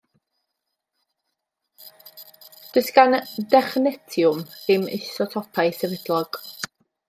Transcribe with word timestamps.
Does 2.77 2.89
gan 2.95 3.17
dechnetiwm 3.53 4.43
ddim 4.57 4.91
isotopau 5.01 5.79
sefydlog. 5.83 6.45